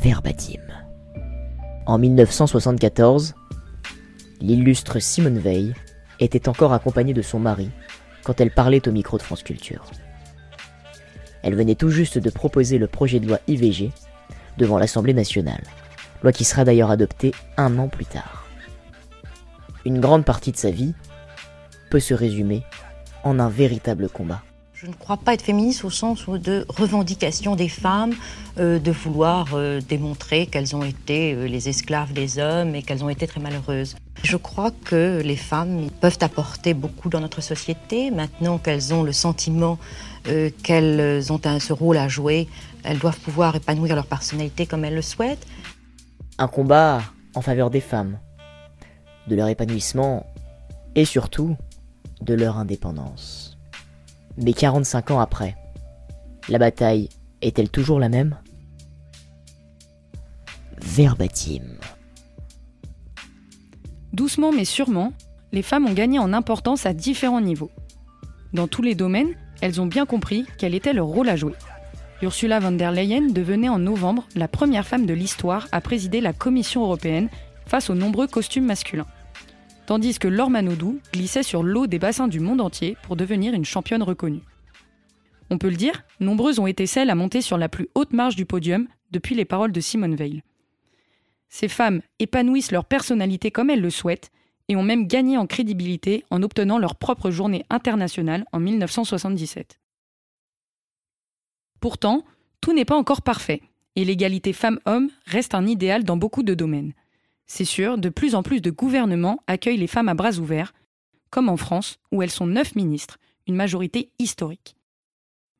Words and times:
verbatim. 0.00 0.60
En 1.86 1.98
1974, 1.98 3.34
l'illustre 4.40 4.98
Simone 4.98 5.38
Veil 5.38 5.74
était 6.20 6.48
encore 6.48 6.72
accompagnée 6.72 7.14
de 7.14 7.22
son 7.22 7.38
mari 7.38 7.70
quand 8.24 8.40
elle 8.40 8.50
parlait 8.50 8.86
au 8.88 8.92
micro 8.92 9.18
de 9.18 9.22
France 9.22 9.42
Culture. 9.42 9.84
Elle 11.42 11.54
venait 11.54 11.74
tout 11.74 11.90
juste 11.90 12.18
de 12.18 12.30
proposer 12.30 12.78
le 12.78 12.86
projet 12.86 13.20
de 13.20 13.28
loi 13.28 13.38
IVG 13.46 13.92
devant 14.56 14.78
l'Assemblée 14.78 15.14
nationale, 15.14 15.62
loi 16.22 16.32
qui 16.32 16.44
sera 16.44 16.64
d'ailleurs 16.64 16.90
adoptée 16.90 17.32
un 17.56 17.78
an 17.78 17.88
plus 17.88 18.06
tard. 18.06 18.46
Une 19.84 20.00
grande 20.00 20.24
partie 20.24 20.52
de 20.52 20.56
sa 20.56 20.70
vie 20.70 20.94
peut 21.90 22.00
se 22.00 22.14
résumer 22.14 22.62
en 23.22 23.38
un 23.38 23.50
véritable 23.50 24.08
combat. 24.08 24.42
Je 24.84 24.90
ne 24.90 24.94
crois 24.94 25.16
pas 25.16 25.32
être 25.32 25.40
féministe 25.40 25.82
au 25.84 25.88
sens 25.88 26.28
de 26.28 26.66
revendication 26.68 27.56
des 27.56 27.70
femmes, 27.70 28.12
euh, 28.58 28.78
de 28.78 28.90
vouloir 28.90 29.54
euh, 29.54 29.80
démontrer 29.80 30.46
qu'elles 30.46 30.76
ont 30.76 30.82
été 30.82 31.32
euh, 31.32 31.46
les 31.46 31.70
esclaves 31.70 32.12
des 32.12 32.38
hommes 32.38 32.74
et 32.74 32.82
qu'elles 32.82 33.02
ont 33.02 33.08
été 33.08 33.26
très 33.26 33.40
malheureuses. 33.40 33.96
Je 34.22 34.36
crois 34.36 34.72
que 34.84 35.22
les 35.24 35.36
femmes 35.36 35.88
peuvent 36.02 36.18
apporter 36.20 36.74
beaucoup 36.74 37.08
dans 37.08 37.20
notre 37.20 37.40
société. 37.40 38.10
Maintenant 38.10 38.58
qu'elles 38.58 38.92
ont 38.92 39.02
le 39.02 39.12
sentiment 39.12 39.78
qu'elles 40.62 41.32
ont 41.32 41.40
un, 41.44 41.58
ce 41.58 41.72
rôle 41.74 41.98
à 41.98 42.08
jouer, 42.08 42.48
elles 42.82 42.98
doivent 42.98 43.20
pouvoir 43.20 43.56
épanouir 43.56 43.94
leur 43.94 44.06
personnalité 44.06 44.64
comme 44.64 44.84
elles 44.84 44.94
le 44.94 45.02
souhaitent. 45.02 45.46
Un 46.38 46.48
combat 46.48 47.02
en 47.34 47.42
faveur 47.42 47.68
des 47.68 47.80
femmes, 47.80 48.18
de 49.28 49.36
leur 49.36 49.48
épanouissement 49.48 50.26
et 50.94 51.04
surtout 51.04 51.56
de 52.22 52.32
leur 52.32 52.56
indépendance. 52.56 53.53
Mais 54.36 54.52
45 54.52 55.12
ans 55.12 55.20
après, 55.20 55.56
la 56.48 56.58
bataille 56.58 57.08
est-elle 57.40 57.70
toujours 57.70 58.00
la 58.00 58.08
même? 58.08 58.36
Verbatim. 60.80 61.78
Doucement 64.12 64.52
mais 64.52 64.64
sûrement, 64.64 65.12
les 65.52 65.62
femmes 65.62 65.86
ont 65.86 65.92
gagné 65.92 66.18
en 66.18 66.32
importance 66.32 66.86
à 66.86 66.92
différents 66.92 67.40
niveaux. 67.40 67.70
Dans 68.52 68.68
tous 68.68 68.82
les 68.82 68.94
domaines, 68.94 69.34
elles 69.60 69.80
ont 69.80 69.86
bien 69.86 70.06
compris 70.06 70.46
quel 70.58 70.74
était 70.74 70.92
leur 70.92 71.06
rôle 71.06 71.28
à 71.28 71.36
jouer. 71.36 71.54
Ursula 72.22 72.58
von 72.58 72.72
der 72.72 72.92
Leyen 72.92 73.28
devenait 73.28 73.68
en 73.68 73.78
novembre 73.78 74.26
la 74.34 74.48
première 74.48 74.86
femme 74.86 75.06
de 75.06 75.14
l'histoire 75.14 75.68
à 75.72 75.80
présider 75.80 76.20
la 76.20 76.32
Commission 76.32 76.82
européenne 76.82 77.28
face 77.66 77.90
aux 77.90 77.94
nombreux 77.94 78.26
costumes 78.26 78.66
masculins 78.66 79.06
tandis 79.86 80.18
que 80.18 80.28
Laure 80.28 80.50
Manodou 80.50 81.00
glissait 81.12 81.42
sur 81.42 81.62
l'eau 81.62 81.86
des 81.86 81.98
bassins 81.98 82.28
du 82.28 82.40
monde 82.40 82.60
entier 82.60 82.96
pour 83.02 83.16
devenir 83.16 83.54
une 83.54 83.64
championne 83.64 84.02
reconnue. 84.02 84.42
On 85.50 85.58
peut 85.58 85.68
le 85.68 85.76
dire, 85.76 86.04
nombreuses 86.20 86.58
ont 86.58 86.66
été 86.66 86.86
celles 86.86 87.10
à 87.10 87.14
monter 87.14 87.40
sur 87.40 87.58
la 87.58 87.68
plus 87.68 87.88
haute 87.94 88.12
marge 88.12 88.36
du 88.36 88.46
podium 88.46 88.88
depuis 89.10 89.34
les 89.34 89.44
paroles 89.44 89.72
de 89.72 89.80
Simone 89.80 90.16
Veil. 90.16 90.42
Ces 91.48 91.68
femmes 91.68 92.00
épanouissent 92.18 92.72
leur 92.72 92.84
personnalité 92.84 93.50
comme 93.50 93.70
elles 93.70 93.80
le 93.80 93.90
souhaitent 93.90 94.30
et 94.68 94.76
ont 94.76 94.82
même 94.82 95.06
gagné 95.06 95.36
en 95.36 95.46
crédibilité 95.46 96.24
en 96.30 96.42
obtenant 96.42 96.78
leur 96.78 96.96
propre 96.96 97.30
journée 97.30 97.64
internationale 97.70 98.44
en 98.52 98.60
1977. 98.60 99.78
Pourtant, 101.80 102.24
tout 102.60 102.72
n'est 102.72 102.86
pas 102.86 102.96
encore 102.96 103.20
parfait, 103.20 103.60
et 103.94 104.04
l'égalité 104.04 104.52
femmes-hommes 104.54 105.10
reste 105.26 105.54
un 105.54 105.66
idéal 105.66 106.02
dans 106.02 106.16
beaucoup 106.16 106.42
de 106.42 106.54
domaines. 106.54 106.94
C'est 107.46 107.64
sûr, 107.64 107.98
de 107.98 108.08
plus 108.08 108.34
en 108.34 108.42
plus 108.42 108.60
de 108.60 108.70
gouvernements 108.70 109.42
accueillent 109.46 109.76
les 109.76 109.86
femmes 109.86 110.08
à 110.08 110.14
bras 110.14 110.38
ouverts, 110.38 110.74
comme 111.30 111.48
en 111.48 111.56
France, 111.56 111.98
où 112.12 112.22
elles 112.22 112.30
sont 112.30 112.46
neuf 112.46 112.74
ministres, 112.74 113.18
une 113.46 113.56
majorité 113.56 114.10
historique. 114.18 114.76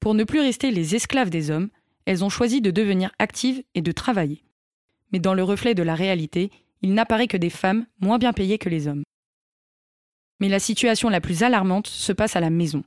Pour 0.00 0.14
ne 0.14 0.24
plus 0.24 0.40
rester 0.40 0.70
les 0.70 0.94
esclaves 0.94 1.30
des 1.30 1.50
hommes, 1.50 1.68
elles 2.06 2.24
ont 2.24 2.30
choisi 2.30 2.60
de 2.60 2.70
devenir 2.70 3.12
actives 3.18 3.62
et 3.74 3.82
de 3.82 3.92
travailler. 3.92 4.42
Mais 5.12 5.18
dans 5.18 5.34
le 5.34 5.42
reflet 5.42 5.74
de 5.74 5.82
la 5.82 5.94
réalité, 5.94 6.50
il 6.82 6.94
n'apparaît 6.94 7.28
que 7.28 7.36
des 7.36 7.50
femmes 7.50 7.86
moins 8.00 8.18
bien 8.18 8.32
payées 8.32 8.58
que 8.58 8.68
les 8.68 8.88
hommes. 8.88 9.02
Mais 10.40 10.48
la 10.48 10.60
situation 10.60 11.08
la 11.08 11.20
plus 11.20 11.42
alarmante 11.42 11.86
se 11.86 12.12
passe 12.12 12.36
à 12.36 12.40
la 12.40 12.50
maison. 12.50 12.84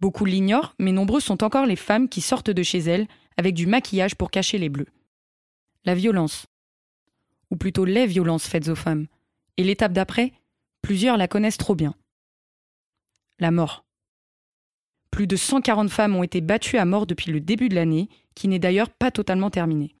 Beaucoup 0.00 0.24
l'ignorent, 0.24 0.74
mais 0.78 0.92
nombreuses 0.92 1.24
sont 1.24 1.44
encore 1.44 1.66
les 1.66 1.76
femmes 1.76 2.08
qui 2.08 2.20
sortent 2.20 2.50
de 2.50 2.62
chez 2.62 2.78
elles 2.78 3.06
avec 3.36 3.54
du 3.54 3.66
maquillage 3.66 4.16
pour 4.16 4.30
cacher 4.30 4.58
les 4.58 4.68
bleus. 4.68 4.88
La 5.84 5.94
violence, 5.94 6.46
ou 7.50 7.56
plutôt 7.56 7.84
les 7.84 8.06
violences 8.06 8.46
faites 8.46 8.68
aux 8.68 8.74
femmes. 8.74 9.06
Et 9.56 9.64
l'étape 9.64 9.92
d'après, 9.92 10.32
plusieurs 10.82 11.16
la 11.16 11.28
connaissent 11.28 11.58
trop 11.58 11.74
bien. 11.74 11.94
La 13.38 13.50
mort. 13.50 13.84
Plus 15.10 15.26
de 15.26 15.36
140 15.36 15.90
femmes 15.90 16.16
ont 16.16 16.22
été 16.22 16.40
battues 16.40 16.78
à 16.78 16.84
mort 16.84 17.06
depuis 17.06 17.32
le 17.32 17.40
début 17.40 17.68
de 17.68 17.74
l'année, 17.74 18.08
qui 18.34 18.48
n'est 18.48 18.58
d'ailleurs 18.58 18.90
pas 18.90 19.10
totalement 19.10 19.50
terminée. 19.50 19.94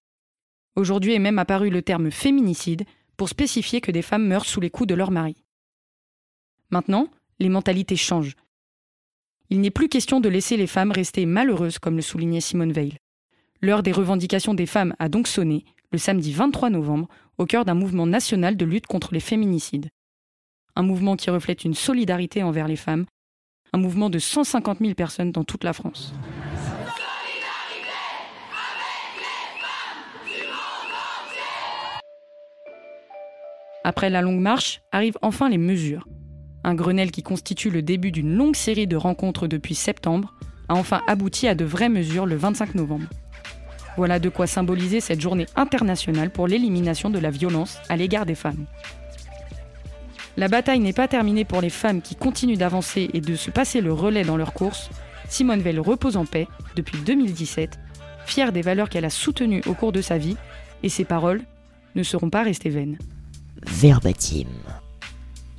Aujourd'hui 0.76 1.14
est 1.14 1.18
même 1.18 1.38
apparu 1.38 1.68
le 1.68 1.82
terme 1.82 2.10
féminicide 2.10 2.84
pour 3.16 3.28
spécifier 3.28 3.80
que 3.80 3.90
des 3.90 4.02
femmes 4.02 4.26
meurent 4.26 4.46
sous 4.46 4.60
les 4.60 4.70
coups 4.70 4.86
de 4.86 4.94
leur 4.94 5.10
mari. 5.10 5.36
Maintenant, 6.70 7.08
les 7.40 7.48
mentalités 7.48 7.96
changent. 7.96 8.36
Il 9.50 9.60
n'est 9.60 9.70
plus 9.70 9.88
question 9.88 10.20
de 10.20 10.28
laisser 10.28 10.56
les 10.56 10.68
femmes 10.68 10.92
rester 10.92 11.26
malheureuses, 11.26 11.78
comme 11.78 11.96
le 11.96 12.02
soulignait 12.02 12.40
Simone 12.40 12.72
Veil. 12.72 12.96
L'heure 13.60 13.82
des 13.82 13.92
revendications 13.92 14.54
des 14.54 14.66
femmes 14.66 14.94
a 15.00 15.08
donc 15.08 15.26
sonné, 15.26 15.64
le 15.92 15.98
samedi 15.98 16.32
23 16.32 16.70
novembre, 16.70 17.08
au 17.40 17.46
cœur 17.46 17.64
d'un 17.64 17.74
mouvement 17.74 18.06
national 18.06 18.54
de 18.54 18.66
lutte 18.66 18.86
contre 18.86 19.14
les 19.14 19.20
féminicides. 19.20 19.88
Un 20.76 20.82
mouvement 20.82 21.16
qui 21.16 21.30
reflète 21.30 21.64
une 21.64 21.72
solidarité 21.72 22.42
envers 22.42 22.68
les 22.68 22.76
femmes, 22.76 23.06
un 23.72 23.78
mouvement 23.78 24.10
de 24.10 24.18
150 24.18 24.80
000 24.80 24.92
personnes 24.92 25.32
dans 25.32 25.42
toute 25.42 25.64
la 25.64 25.72
France. 25.72 26.12
Après 33.84 34.10
la 34.10 34.20
longue 34.20 34.40
marche, 34.40 34.82
arrivent 34.92 35.18
enfin 35.22 35.48
les 35.48 35.56
mesures. 35.56 36.06
Un 36.62 36.74
Grenelle 36.74 37.10
qui 37.10 37.22
constitue 37.22 37.70
le 37.70 37.80
début 37.80 38.12
d'une 38.12 38.34
longue 38.34 38.54
série 38.54 38.86
de 38.86 38.96
rencontres 38.96 39.46
depuis 39.46 39.74
septembre 39.74 40.34
a 40.68 40.74
enfin 40.74 41.00
abouti 41.06 41.48
à 41.48 41.54
de 41.54 41.64
vraies 41.64 41.88
mesures 41.88 42.26
le 42.26 42.36
25 42.36 42.74
novembre. 42.74 43.08
Voilà 44.00 44.18
de 44.18 44.30
quoi 44.30 44.46
symboliser 44.46 45.02
cette 45.02 45.20
journée 45.20 45.44
internationale 45.56 46.30
pour 46.30 46.48
l'élimination 46.48 47.10
de 47.10 47.18
la 47.18 47.30
violence 47.30 47.76
à 47.90 47.98
l'égard 47.98 48.24
des 48.24 48.34
femmes. 48.34 48.64
La 50.38 50.48
bataille 50.48 50.80
n'est 50.80 50.94
pas 50.94 51.06
terminée 51.06 51.44
pour 51.44 51.60
les 51.60 51.68
femmes 51.68 52.00
qui 52.00 52.14
continuent 52.14 52.56
d'avancer 52.56 53.10
et 53.12 53.20
de 53.20 53.34
se 53.36 53.50
passer 53.50 53.82
le 53.82 53.92
relais 53.92 54.24
dans 54.24 54.38
leur 54.38 54.54
course. 54.54 54.88
Simone 55.28 55.60
Veil 55.60 55.78
repose 55.80 56.16
en 56.16 56.24
paix 56.24 56.48
depuis 56.76 56.96
2017, 56.96 57.78
fière 58.24 58.52
des 58.52 58.62
valeurs 58.62 58.88
qu'elle 58.88 59.04
a 59.04 59.10
soutenues 59.10 59.62
au 59.66 59.74
cours 59.74 59.92
de 59.92 60.00
sa 60.00 60.16
vie, 60.16 60.38
et 60.82 60.88
ses 60.88 61.04
paroles 61.04 61.42
ne 61.94 62.02
seront 62.02 62.30
pas 62.30 62.42
restées 62.42 62.70
vaines. 62.70 62.96
Verbatim 63.66 64.48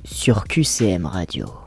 sur 0.04 0.48
QCM 0.48 1.06
Radio. 1.06 1.61